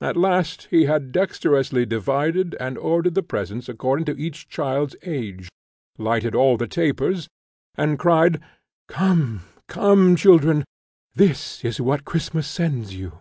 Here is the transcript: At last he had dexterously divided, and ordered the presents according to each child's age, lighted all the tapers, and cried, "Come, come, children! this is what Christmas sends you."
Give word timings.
At 0.00 0.16
last 0.16 0.68
he 0.70 0.84
had 0.84 1.10
dexterously 1.10 1.84
divided, 1.84 2.54
and 2.60 2.78
ordered 2.78 3.16
the 3.16 3.22
presents 3.24 3.68
according 3.68 4.04
to 4.04 4.16
each 4.16 4.48
child's 4.48 4.94
age, 5.02 5.48
lighted 5.98 6.36
all 6.36 6.56
the 6.56 6.68
tapers, 6.68 7.26
and 7.74 7.98
cried, 7.98 8.40
"Come, 8.86 9.40
come, 9.66 10.14
children! 10.14 10.64
this 11.16 11.64
is 11.64 11.80
what 11.80 12.04
Christmas 12.04 12.46
sends 12.46 12.94
you." 12.94 13.18